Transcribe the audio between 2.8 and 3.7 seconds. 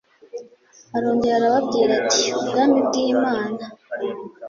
bw imana